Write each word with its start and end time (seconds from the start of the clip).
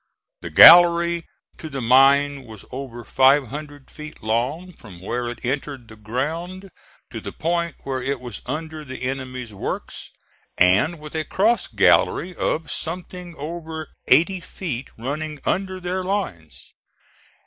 The 0.41 0.49
gallery 0.49 1.27
to 1.59 1.69
the 1.69 1.79
mine 1.79 2.45
was 2.45 2.65
over 2.71 3.03
five 3.03 3.49
hundred 3.49 3.91
feet 3.91 4.23
long 4.23 4.73
from 4.73 4.99
where 4.99 5.29
it 5.29 5.45
entered 5.45 5.87
the 5.87 5.95
ground 5.95 6.71
to 7.11 7.21
the 7.21 7.31
point 7.31 7.75
where 7.83 8.01
it 8.01 8.19
was 8.19 8.41
under 8.47 8.83
the 8.83 9.03
enemy's 9.03 9.53
works, 9.53 10.09
and 10.57 10.99
with 10.99 11.13
a 11.13 11.23
cross 11.23 11.67
gallery 11.67 12.35
of 12.35 12.71
something 12.71 13.35
over 13.37 13.89
eighty 14.07 14.39
feet 14.39 14.89
running 14.97 15.39
under 15.45 15.79
their 15.79 16.03
lines. 16.03 16.73